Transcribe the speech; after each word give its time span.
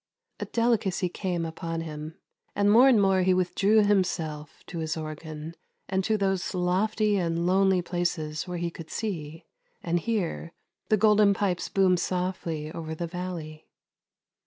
A 0.39 0.45
delicacy 0.45 1.09
came 1.09 1.45
upon 1.45 1.81
him, 1.81 2.17
and 2.55 2.71
more 2.71 2.89
and 2.89 2.99
more 2.99 3.21
he 3.21 3.35
with 3.35 3.53
drew 3.53 3.83
himself 3.83 4.63
to 4.65 4.79
his 4.79 4.97
organ, 4.97 5.53
and 5.87 6.03
to 6.05 6.17
those 6.17 6.55
lofty 6.55 7.17
and 7.17 7.45
lonely 7.45 7.83
places 7.83 8.47
where 8.47 8.57
he 8.57 8.71
could 8.71 8.89
see— 8.89 9.45
and 9.83 9.99
hear— 9.99 10.53
the 10.89 10.97
Golden 10.97 11.35
Pipes 11.35 11.69
boom 11.69 11.97
softly 11.97 12.71
over 12.71 12.95
the 12.95 13.05
valley. 13.05 13.67